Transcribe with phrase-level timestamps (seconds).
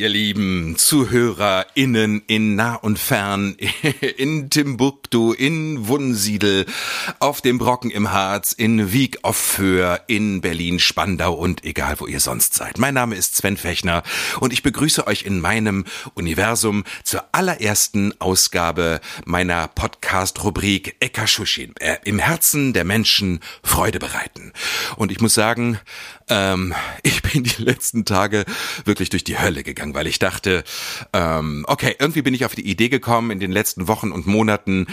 [0.00, 3.54] Ihr lieben ZuhörerInnen in nah und fern,
[4.16, 6.64] in Timbuktu, in Wunsiedel,
[7.18, 12.06] auf dem Brocken im Harz, in Wieg auf Föhr, in Berlin, Spandau und egal wo
[12.06, 12.78] ihr sonst seid.
[12.78, 14.02] Mein Name ist Sven Fechner
[14.40, 22.18] und ich begrüße euch in meinem Universum zur allerersten Ausgabe meiner Podcast-Rubrik Ekashushin, äh, im
[22.18, 24.54] Herzen der Menschen Freude bereiten.
[24.96, 25.78] Und ich muss sagen,
[26.30, 28.46] ähm, ich bin die letzten Tage
[28.86, 30.64] wirklich durch die Hölle gegangen, weil ich dachte,
[31.12, 34.86] ähm, okay, irgendwie bin ich auf die Idee gekommen in den letzten Wochen und Monaten,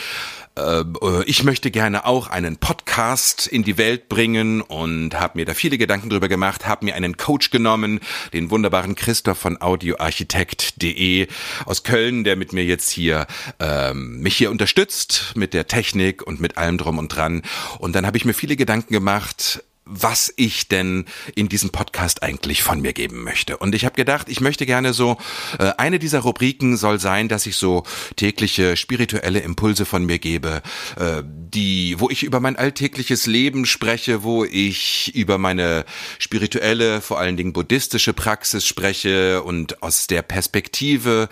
[0.57, 0.83] äh,
[1.25, 5.77] ich möchte gerne auch einen Podcast in die Welt bringen und habe mir da viele
[5.77, 7.99] Gedanken drüber gemacht, habe mir einen Coach genommen,
[8.33, 11.27] den wunderbaren Christoph von audioarchitekt.de
[11.65, 13.27] aus Köln, der mit mir jetzt hier
[13.59, 17.43] ähm, mich hier unterstützt mit der Technik und mit allem drum und dran.
[17.79, 22.63] Und dann habe ich mir viele Gedanken gemacht, was ich denn in diesem Podcast eigentlich
[22.63, 23.57] von mir geben möchte.
[23.57, 25.17] Und ich habe gedacht, ich möchte gerne so,
[25.59, 27.83] äh, eine dieser Rubriken soll sein, dass ich so
[28.15, 30.61] tägliche spirituelle Impulse von mir gebe,
[30.97, 35.85] äh, die, wo ich über mein alltägliches Leben spreche, wo ich über meine
[36.19, 41.29] spirituelle, vor allen Dingen buddhistische Praxis spreche und aus der Perspektive,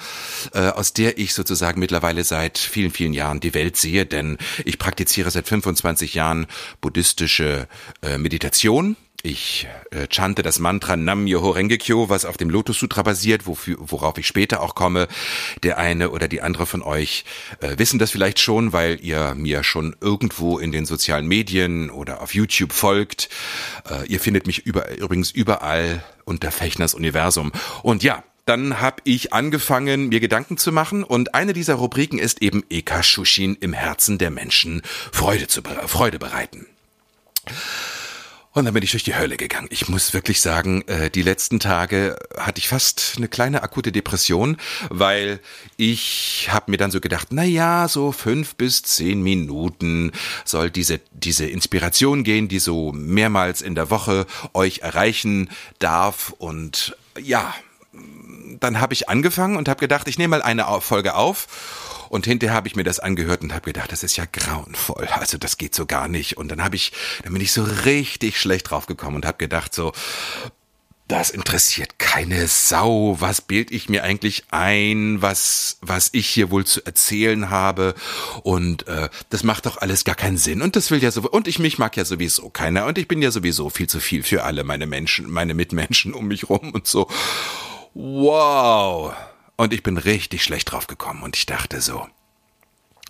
[0.53, 4.79] äh, aus der ich sozusagen mittlerweile seit vielen, vielen Jahren die Welt sehe, denn ich
[4.79, 6.47] praktiziere seit 25 Jahren
[6.79, 7.67] buddhistische
[8.01, 8.95] äh, Meditation Meditation.
[9.23, 13.47] Ich äh, chante das Mantra Nam Myoho Renge Kyo, was auf dem Lotus Sutra basiert,
[13.47, 15.07] wofür, worauf ich später auch komme.
[15.63, 17.25] Der eine oder die andere von euch
[17.59, 22.21] äh, wissen das vielleicht schon, weil ihr mir schon irgendwo in den sozialen Medien oder
[22.21, 23.29] auf YouTube folgt.
[23.89, 27.51] Äh, ihr findet mich über, übrigens überall unter Fechners Universum.
[27.81, 32.43] Und ja, dann habe ich angefangen, mir Gedanken zu machen und eine dieser Rubriken ist
[32.43, 36.67] eben Eka Shushin im Herzen der Menschen Freude zu Freude bereiten.
[38.55, 39.67] Und dann bin ich durch die Hölle gegangen.
[39.69, 44.55] Ich muss wirklich sagen, äh, die letzten Tage hatte ich fast eine kleine akute Depression,
[44.89, 45.41] weil
[45.75, 50.13] ich habe mir dann so gedacht, na ja, so fünf bis zehn Minuten
[50.45, 55.49] soll diese diese Inspiration gehen, die so mehrmals in der Woche euch erreichen
[55.79, 56.33] darf.
[56.37, 57.53] Und ja,
[58.61, 61.47] dann habe ich angefangen und habe gedacht, ich nehme mal eine Folge auf
[62.09, 65.07] und hinterher habe ich mir das angehört und habe gedacht, das ist ja grauenvoll.
[65.07, 66.37] Also das geht so gar nicht.
[66.37, 66.91] Und dann habe ich,
[67.23, 69.91] dann bin ich so richtig schlecht draufgekommen und habe gedacht so,
[71.07, 73.17] das interessiert keine Sau.
[73.19, 77.93] Was bild ich mir eigentlich ein, was was ich hier wohl zu erzählen habe?
[78.41, 80.61] Und äh, das macht doch alles gar keinen Sinn.
[80.61, 83.21] Und das will ja so und ich mich mag ja sowieso keiner und ich bin
[83.21, 86.87] ja sowieso viel zu viel für alle meine Menschen, meine Mitmenschen um mich rum und
[86.87, 87.07] so.
[87.93, 89.13] Wow.
[89.55, 92.07] Und ich bin richtig schlecht drauf gekommen und ich dachte so,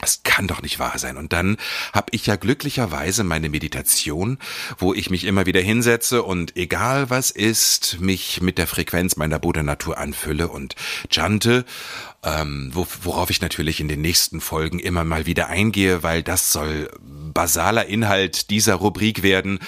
[0.02, 1.16] das kann doch nicht wahr sein.
[1.16, 1.58] Und dann
[1.94, 4.38] habe ich ja glücklicherweise meine Meditation,
[4.78, 9.40] wo ich mich immer wieder hinsetze und egal was ist, mich mit der Frequenz meiner
[9.40, 10.76] Buddha-Natur anfülle und
[11.10, 11.66] chante,
[12.24, 16.52] ähm, wo, worauf ich natürlich in den nächsten Folgen immer mal wieder eingehe, weil das
[16.52, 16.92] soll
[17.34, 19.60] basaler Inhalt dieser Rubrik werden.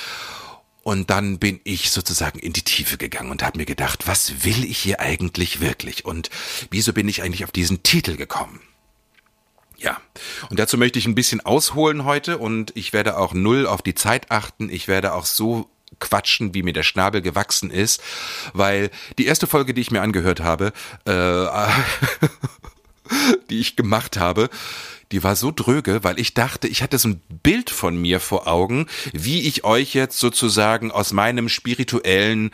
[0.88, 4.64] Und dann bin ich sozusagen in die Tiefe gegangen und habe mir gedacht, was will
[4.64, 6.06] ich hier eigentlich wirklich?
[6.06, 6.30] Und
[6.72, 8.62] wieso bin ich eigentlich auf diesen Titel gekommen?
[9.76, 10.00] Ja,
[10.50, 13.96] und dazu möchte ich ein bisschen ausholen heute und ich werde auch null auf die
[13.96, 14.70] Zeit achten.
[14.70, 18.02] Ich werde auch so quatschen, wie mir der Schnabel gewachsen ist,
[18.54, 20.72] weil die erste Folge, die ich mir angehört habe,
[21.04, 21.12] äh,
[23.50, 24.50] die ich gemacht habe,
[25.12, 28.48] die war so dröge, weil ich dachte, ich hatte so ein Bild von mir vor
[28.48, 32.52] Augen, wie ich euch jetzt sozusagen aus meinem spirituellen,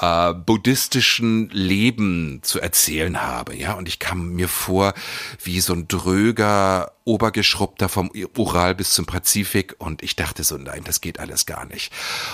[0.00, 3.56] äh, buddhistischen Leben zu erzählen habe.
[3.56, 4.94] Ja, und ich kam mir vor
[5.42, 10.82] wie so ein dröger, obergeschrubbter vom Ural bis zum Pazifik und ich dachte so, nein,
[10.84, 11.92] das geht alles gar nicht.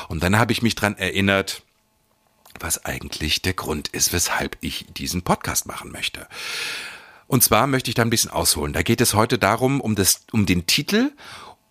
[0.09, 1.63] Und dann habe ich mich dran erinnert,
[2.61, 6.27] was eigentlich der Grund ist, weshalb ich diesen Podcast machen möchte.
[7.33, 8.75] Und zwar möchte ich da ein bisschen ausholen.
[8.75, 11.13] Da geht es heute darum, um, das, um den Titel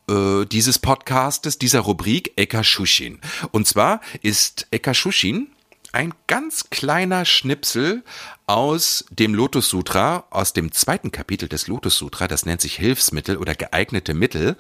[0.10, 3.20] äh, dieses Podcastes, dieser Rubrik Eka Shushin.
[3.52, 5.52] Und zwar ist Eka Shushin
[5.92, 8.04] ein ganz kleiner Schnipsel
[8.48, 13.38] aus dem Lotus Sutra, aus dem zweiten Kapitel des Lotus Sutra, das nennt sich Hilfsmittel
[13.38, 14.58] oder geeignete Mittel.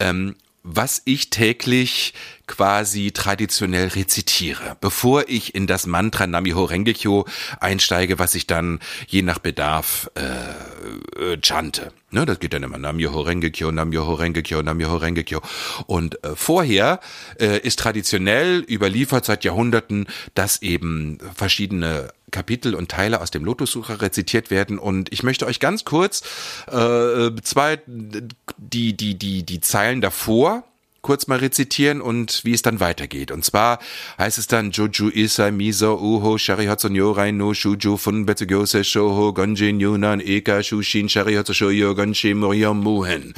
[0.00, 2.14] Ähm, was ich täglich
[2.46, 7.26] quasi traditionell rezitiere, bevor ich in das Mantra Namiho Rengekyo
[7.60, 11.92] einsteige, was ich dann je nach Bedarf äh, äh, chante.
[12.10, 15.40] Ne, das geht dann immer Namiho Rengekyo, Namiho Rengekyo, Namiho Rengekyo.
[15.86, 17.00] Und äh, vorher
[17.40, 24.00] äh, ist traditionell überliefert seit Jahrhunderten, dass eben verschiedene Kapitel und Teile aus dem Lotussucher
[24.02, 26.22] rezitiert werden und ich möchte euch ganz kurz
[26.66, 30.64] äh, zwei die die die die Zeilen davor
[31.02, 33.30] kurz mal rezitieren und wie es dann weitergeht.
[33.30, 33.80] Und zwar
[34.18, 39.80] heißt es dann Joju Isa Miso Uho Sharihatsu Nyorai no Shuju Fun Betsugyose Shoho Gonjin
[39.80, 43.34] Yunan Eka Shushin Sharihatsu Shoyo Gonshi Muhen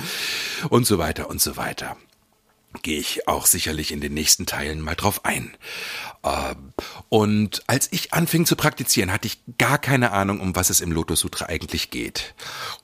[0.68, 1.96] und so weiter und so weiter.
[2.82, 5.56] Gehe ich auch sicherlich in den nächsten Teilen mal drauf ein.
[7.08, 10.90] Und als ich anfing zu praktizieren, hatte ich gar keine Ahnung, um was es im
[10.90, 12.34] Lotus Sutra eigentlich geht.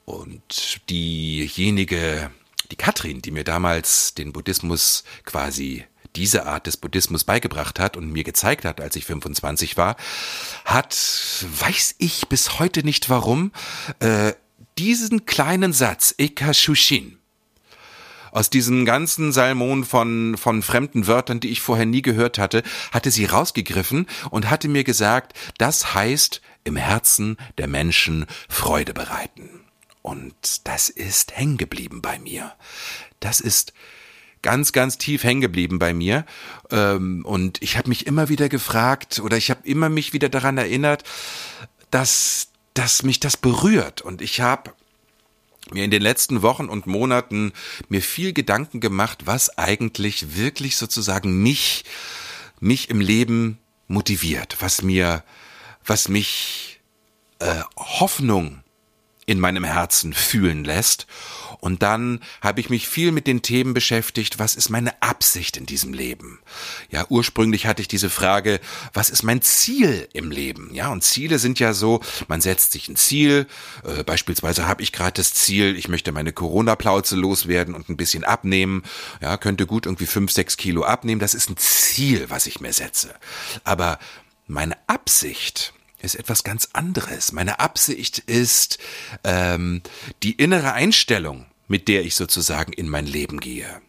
[0.05, 2.31] Und diejenige,
[2.71, 5.85] die Katrin, die mir damals den Buddhismus quasi
[6.17, 9.97] diese Art des Buddhismus beigebracht hat und mir gezeigt hat, als ich 25 war,
[10.65, 10.95] hat,
[11.61, 13.53] weiß ich bis heute nicht warum,
[14.01, 14.33] äh,
[14.79, 17.20] diesen kleinen Satz, Eka Shushin,
[18.33, 22.63] aus diesem ganzen Salmon von, von fremden Wörtern, die ich vorher nie gehört hatte,
[22.93, 29.49] hatte sie rausgegriffen und hatte mir gesagt, das heißt im Herzen der Menschen Freude bereiten.
[30.03, 32.53] Und das ist hängen geblieben bei mir.
[33.21, 33.73] Das ist
[34.43, 36.25] ganz, ganz tief hängen geblieben bei mir.
[36.71, 40.59] Ähm, und ich habe mich immer wieder gefragt oder ich habe immer mich wieder daran
[40.59, 41.05] erinnert,
[41.91, 44.01] dass, dass mich das berührt.
[44.01, 44.73] Und ich habe
[45.73, 47.53] mir in den letzten Wochen und Monaten
[47.89, 51.85] mir viel Gedanken gemacht, was eigentlich wirklich sozusagen mich,
[52.61, 55.25] mich im Leben motiviert, was mir,
[55.85, 56.81] was mich
[57.41, 58.63] äh, Hoffnung
[59.31, 61.07] in meinem Herzen fühlen lässt.
[61.61, 65.67] Und dann habe ich mich viel mit den Themen beschäftigt, was ist meine Absicht in
[65.67, 66.41] diesem Leben?
[66.91, 68.59] Ja, ursprünglich hatte ich diese Frage,
[68.93, 70.75] was ist mein Ziel im Leben?
[70.75, 73.47] Ja, und Ziele sind ja so, man setzt sich ein Ziel,
[73.85, 78.25] äh, beispielsweise habe ich gerade das Ziel, ich möchte meine Corona-Plauze loswerden und ein bisschen
[78.25, 78.83] abnehmen,
[79.21, 82.73] ja, könnte gut irgendwie fünf, sechs Kilo abnehmen, das ist ein Ziel, was ich mir
[82.73, 83.15] setze.
[83.63, 84.01] Aber
[84.49, 87.33] meine Absicht, ist etwas ganz anderes.
[87.33, 88.79] Meine Absicht ist
[89.25, 89.83] ähm,
[90.23, 93.81] die innere Einstellung, mit der ich sozusagen in mein Leben gehe.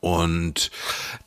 [0.00, 0.70] Und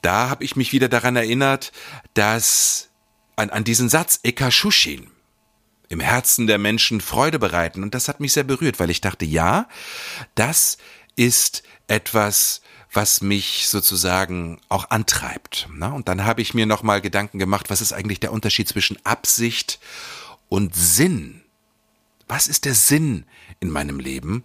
[0.01, 1.71] da habe ich mich wieder daran erinnert,
[2.13, 2.89] dass
[3.35, 5.07] an, an diesen Satz Eka Shushin
[5.87, 7.83] im Herzen der Menschen Freude bereiten.
[7.83, 9.69] Und das hat mich sehr berührt, weil ich dachte, ja,
[10.35, 10.77] das
[11.15, 12.61] ist etwas,
[12.95, 15.67] was mich sozusagen auch antreibt.
[15.73, 15.91] Ne?
[15.91, 19.79] Und dann habe ich mir nochmal Gedanken gemacht, was ist eigentlich der Unterschied zwischen Absicht
[20.49, 21.41] und Sinn?
[22.27, 23.25] Was ist der Sinn
[23.59, 24.43] in meinem Leben?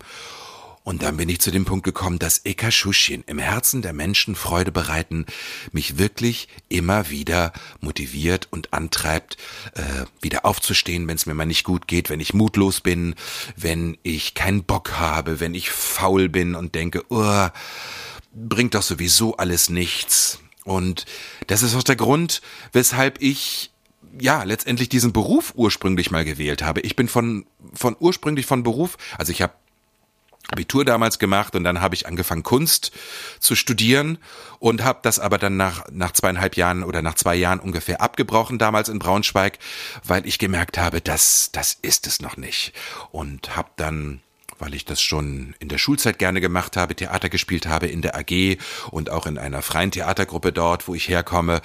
[0.83, 4.73] Und dann bin ich zu dem Punkt gekommen, dass Ekashushin im Herzen der Menschen Freude
[4.73, 5.27] bereiten,
[5.73, 9.37] mich wirklich immer wieder motiviert und antreibt,
[9.75, 13.15] äh, wieder aufzustehen, wenn es mir mal nicht gut geht, wenn ich mutlos bin,
[13.57, 17.49] wenn ich keinen Bock habe, wenn ich faul bin und denke, oh,
[18.33, 20.41] bringt doch sowieso alles nichts.
[20.65, 21.07] Und
[21.47, 22.43] das ist auch der Grund,
[22.73, 23.71] weshalb ich
[24.19, 26.81] ja letztendlich diesen Beruf ursprünglich mal gewählt habe.
[26.81, 29.55] Ich bin von von ursprünglich von Beruf, also ich habe
[30.49, 32.91] Abitur damals gemacht und dann habe ich angefangen Kunst
[33.39, 34.19] zu studieren
[34.59, 38.59] und habe das aber dann nach nach zweieinhalb Jahren oder nach zwei Jahren ungefähr abgebrochen
[38.59, 39.59] damals in Braunschweig,
[40.05, 42.73] weil ich gemerkt habe, dass das ist es noch nicht
[43.13, 44.21] und habe dann
[44.61, 48.17] weil ich das schon in der Schulzeit gerne gemacht habe, Theater gespielt habe in der
[48.17, 48.59] AG
[48.91, 51.61] und auch in einer freien Theatergruppe dort, wo ich herkomme.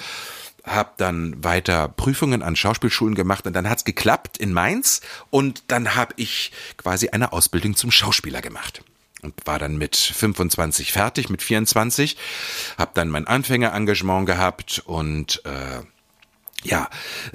[0.63, 5.95] Habe dann weiter Prüfungen an Schauspielschulen gemacht und dann hat's geklappt in Mainz und dann
[5.95, 8.83] habe ich quasi eine Ausbildung zum Schauspieler gemacht
[9.21, 12.17] und war dann mit 25 fertig, mit 24,
[12.77, 15.81] habe dann mein Anfängerengagement gehabt und äh,
[16.63, 16.89] ja,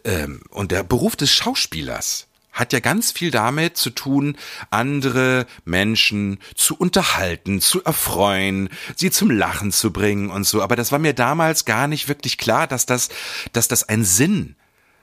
[0.05, 4.37] ähm, und der Beruf des Schauspielers hat ja ganz viel damit zu tun,
[4.71, 10.63] andere Menschen zu unterhalten, zu erfreuen, sie zum Lachen zu bringen und so.
[10.63, 13.09] Aber das war mir damals gar nicht wirklich klar, dass das,
[13.53, 14.57] dass das ein Sinn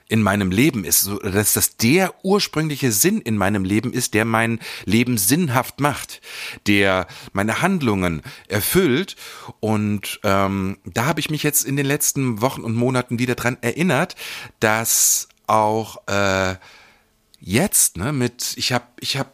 [0.08, 4.24] in meinem Leben ist, so, dass das der ursprüngliche Sinn in meinem Leben ist, der
[4.24, 6.22] mein Leben sinnhaft macht,
[6.66, 9.16] der meine Handlungen erfüllt.
[9.60, 13.58] Und ähm, da habe ich mich jetzt in den letzten Wochen und Monaten wieder dran
[13.60, 14.16] erinnert,
[14.60, 16.56] dass auch äh,
[17.40, 19.30] jetzt, ne, mit, ich habe, ich habe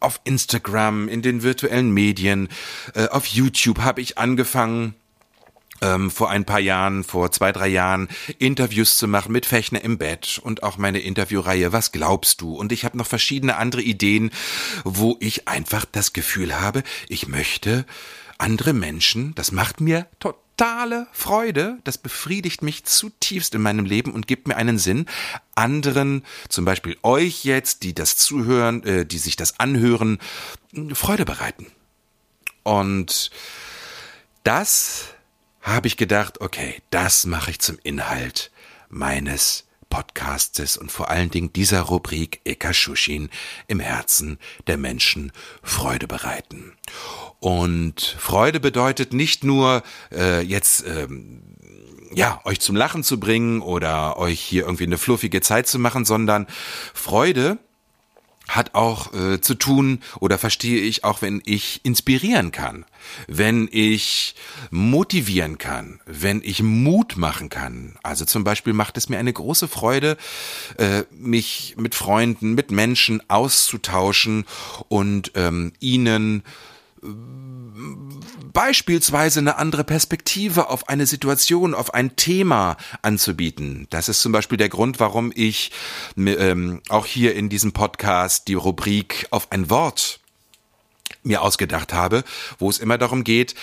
[0.00, 2.48] auf Instagram, in den virtuellen Medien,
[2.94, 4.94] äh, auf YouTube habe ich angefangen,
[5.82, 9.98] ähm, vor ein paar Jahren, vor zwei, drei Jahren, Interviews zu machen mit Fechner im
[9.98, 12.54] Bett und auch meine Interviewreihe Was glaubst du?
[12.54, 14.30] Und ich habe noch verschiedene andere Ideen,
[14.84, 17.86] wo ich einfach das Gefühl habe, ich möchte
[18.38, 20.06] andere Menschen, das macht mir
[20.60, 25.06] totale Freude, das befriedigt mich zutiefst in meinem Leben und gibt mir einen Sinn,
[25.54, 30.18] anderen, zum Beispiel euch jetzt, die das zuhören, äh, die sich das anhören,
[30.92, 31.66] Freude bereiten.
[32.62, 33.30] Und
[34.44, 35.14] das
[35.62, 38.50] habe ich gedacht, okay, das mache ich zum Inhalt
[38.90, 43.28] meines Podcastes und vor allen Dingen dieser Rubrik Ekashushin
[43.66, 45.32] im Herzen der Menschen
[45.62, 46.72] Freude bereiten.
[47.40, 49.82] Und Freude bedeutet nicht nur
[50.12, 51.42] äh, jetzt ähm,
[52.12, 56.04] ja, euch zum Lachen zu bringen oder euch hier irgendwie eine fluffige Zeit zu machen,
[56.04, 56.46] sondern
[56.94, 57.58] Freude
[58.48, 62.84] hat auch äh, zu tun oder verstehe ich auch, wenn ich inspirieren kann,
[63.28, 64.34] wenn ich
[64.70, 67.96] motivieren kann, wenn ich Mut machen kann.
[68.02, 70.16] Also zum Beispiel macht es mir eine große Freude,
[70.78, 74.44] äh, mich mit Freunden, mit Menschen auszutauschen
[74.88, 76.42] und ähm, ihnen
[78.52, 83.86] beispielsweise eine andere Perspektive auf eine Situation, auf ein Thema anzubieten.
[83.90, 85.72] Das ist zum Beispiel der Grund, warum ich
[86.16, 90.20] ähm, auch hier in diesem Podcast die Rubrik auf ein Wort
[91.22, 92.24] mir ausgedacht habe,
[92.58, 93.54] wo es immer darum geht,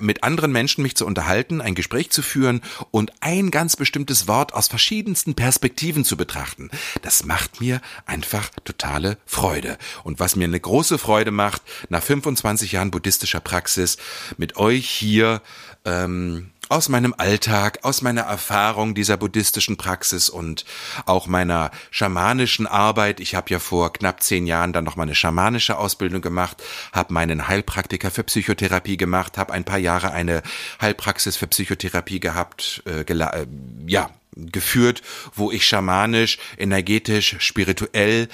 [0.00, 4.54] mit anderen Menschen mich zu unterhalten, ein Gespräch zu führen und ein ganz bestimmtes Wort
[4.54, 6.70] aus verschiedensten Perspektiven zu betrachten.
[7.02, 9.78] Das macht mir einfach totale Freude.
[10.04, 13.96] Und was mir eine große Freude macht, nach 25 Jahren buddhistischer Praxis
[14.36, 15.42] mit euch hier
[15.84, 20.64] ähm, aus meinem Alltag, aus meiner Erfahrung dieser buddhistischen Praxis und
[21.04, 23.18] auch meiner schamanischen Arbeit.
[23.18, 26.62] Ich habe ja vor knapp zehn Jahren dann noch mal eine schamanische Ausbildung gemacht,
[26.92, 30.42] habe meinen Heilpraktiker für Psychotherapie gemacht, habe ein paar Jahre eine
[30.80, 33.46] Heilpraxis für Psychotherapie gehabt, äh, äh,
[33.86, 35.02] ja, geführt,
[35.34, 38.28] wo ich schamanisch, energetisch, spirituell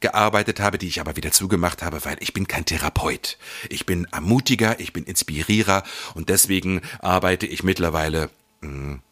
[0.00, 3.38] gearbeitet habe, die ich aber wieder zugemacht habe, weil ich bin kein Therapeut.
[3.68, 8.30] Ich bin Ermutiger, ich bin Inspirierer und deswegen arbeite ich mittlerweile
[8.60, 9.02] mh, hm,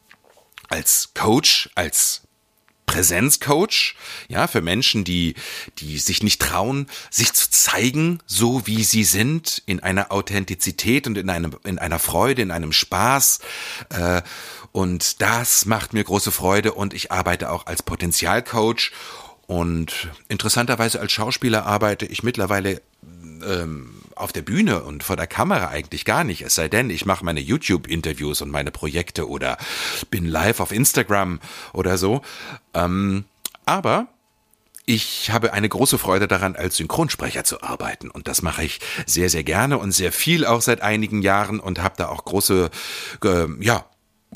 [0.69, 2.23] als Coach, als
[2.91, 3.95] Präsenzcoach,
[4.29, 5.35] ja, für Menschen, die,
[5.79, 11.17] die sich nicht trauen, sich zu zeigen, so wie sie sind, in einer Authentizität und
[11.17, 13.39] in einem, in einer Freude, in einem Spaß.
[13.91, 14.23] Äh,
[14.73, 18.91] und das macht mir große Freude und ich arbeite auch als Potenzialcoach
[19.47, 22.83] und interessanterweise als Schauspieler arbeite ich mittlerweile
[23.45, 26.43] ähm, auf der Bühne und vor der Kamera eigentlich gar nicht.
[26.43, 29.59] Es sei denn, ich mache meine YouTube-Interviews und meine Projekte oder
[30.11, 31.41] bin live auf Instagram
[31.73, 32.23] oder so.
[32.75, 33.25] Ähm,
[33.67, 34.09] aber
[34.87, 38.11] ich habe eine große Freude daran, als Synchronsprecher zu arbeiten.
[38.11, 41.81] Und das mache ich sehr, sehr gerne und sehr viel auch seit einigen Jahren und
[41.81, 42.71] habe da auch große,
[43.25, 43.87] äh, ja,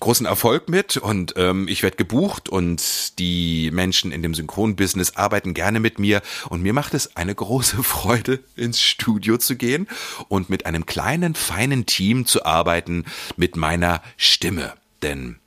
[0.00, 5.54] großen Erfolg mit und ähm, ich werde gebucht und die Menschen in dem Synchronbusiness arbeiten
[5.54, 9.86] gerne mit mir und mir macht es eine große Freude ins Studio zu gehen
[10.28, 13.04] und mit einem kleinen feinen Team zu arbeiten
[13.36, 15.38] mit meiner Stimme, denn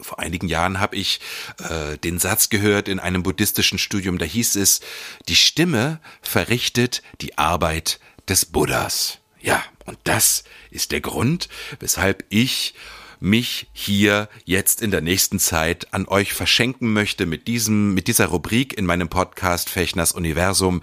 [0.00, 1.20] vor einigen Jahren habe ich
[1.58, 4.80] äh, den Satz gehört in einem buddhistischen Studium, da hieß es,
[5.28, 9.18] die Stimme verrichtet die Arbeit des Buddhas.
[9.40, 11.48] Ja, und das ist der Grund,
[11.80, 12.74] weshalb ich
[13.22, 18.26] mich hier jetzt in der nächsten Zeit an euch verschenken möchte mit diesem, mit dieser
[18.26, 20.82] Rubrik in meinem Podcast Fechners Universum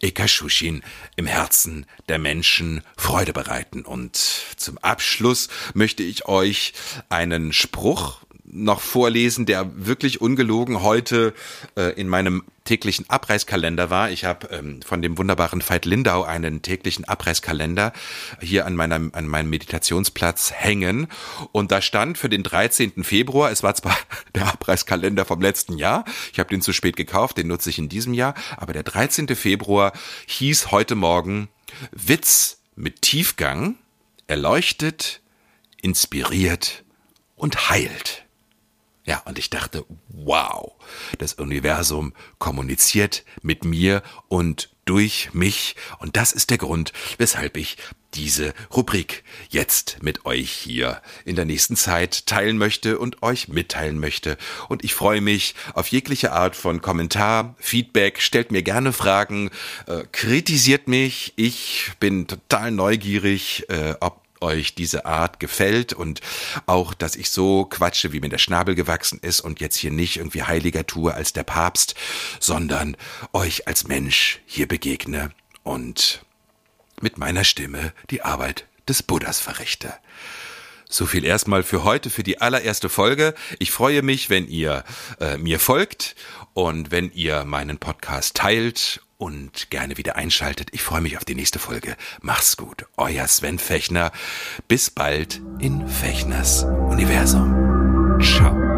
[0.00, 0.82] Ekashushin
[1.16, 3.82] im Herzen der Menschen Freude bereiten.
[3.82, 4.16] Und
[4.56, 6.72] zum Abschluss möchte ich euch
[7.08, 8.20] einen Spruch
[8.52, 11.34] noch vorlesen, der wirklich ungelogen heute
[11.76, 14.10] äh, in meinem täglichen Abreißkalender war.
[14.10, 17.92] Ich habe ähm, von dem wunderbaren Veit Lindau einen täglichen Abreißkalender
[18.40, 21.08] hier an meinem an meinem Meditationsplatz hängen
[21.52, 23.02] und da stand für den 13.
[23.02, 23.96] Februar, es war zwar
[24.34, 27.88] der Abreißkalender vom letzten Jahr, ich habe den zu spät gekauft, den nutze ich in
[27.88, 29.28] diesem Jahr, aber der 13.
[29.34, 29.92] Februar
[30.26, 31.48] hieß heute Morgen
[31.92, 33.76] Witz mit Tiefgang,
[34.26, 35.20] erleuchtet,
[35.82, 36.84] inspiriert
[37.36, 38.24] und heilt.
[39.10, 40.70] Ja, und ich dachte, wow,
[41.18, 45.74] das Universum kommuniziert mit mir und durch mich.
[45.98, 47.76] Und das ist der Grund, weshalb ich
[48.14, 53.98] diese Rubrik jetzt mit euch hier in der nächsten Zeit teilen möchte und euch mitteilen
[53.98, 54.38] möchte.
[54.68, 59.50] Und ich freue mich auf jegliche Art von Kommentar, Feedback, stellt mir gerne Fragen,
[59.88, 61.32] äh, kritisiert mich.
[61.34, 66.20] Ich bin total neugierig, äh, ob euch diese Art gefällt und
[66.66, 70.16] auch, dass ich so quatsche, wie mir der Schnabel gewachsen ist und jetzt hier nicht
[70.16, 71.94] irgendwie heiliger tue als der Papst,
[72.38, 72.96] sondern
[73.32, 75.30] euch als Mensch hier begegne
[75.62, 76.24] und
[77.00, 79.94] mit meiner Stimme die Arbeit des Buddhas verrichte.
[80.88, 83.34] So viel erstmal für heute, für die allererste Folge.
[83.60, 84.84] Ich freue mich, wenn ihr
[85.20, 86.16] äh, mir folgt
[86.52, 90.70] und wenn ihr meinen Podcast teilt und gerne wieder einschaltet.
[90.72, 91.96] Ich freue mich auf die nächste Folge.
[92.22, 92.86] Mach's gut.
[92.96, 94.12] Euer Sven Fechner.
[94.66, 98.18] Bis bald in Fechners Universum.
[98.22, 98.69] Ciao.